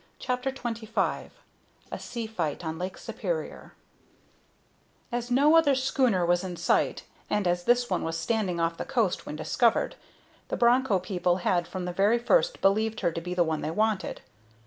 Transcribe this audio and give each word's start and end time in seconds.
CHAPTER 0.17 0.51
XXV 0.51 1.29
A 1.91 1.99
SEA 1.99 2.25
FIGHT 2.25 2.65
ON 2.65 2.79
LAKE 2.79 2.97
SUPERIOR 2.97 3.75
As 5.11 5.29
no 5.29 5.55
other 5.55 5.75
schooner 5.75 6.25
was 6.25 6.43
in 6.43 6.55
sight, 6.57 7.03
and 7.29 7.47
as 7.47 7.65
this 7.65 7.87
one 7.87 8.01
was 8.03 8.17
standing 8.17 8.59
off 8.59 8.77
the 8.77 8.83
coast 8.83 9.27
when 9.27 9.35
discovered, 9.35 9.95
the 10.47 10.57
Broncho 10.57 10.97
people 10.97 11.35
had 11.45 11.67
from 11.67 11.85
the 11.85 11.93
very 11.93 12.17
first 12.17 12.61
believed 12.61 13.01
her 13.01 13.11
to 13.11 13.21
be 13.21 13.35
the 13.35 13.43
one 13.43 13.61
they 13.61 13.69
wanted. 13.69 14.21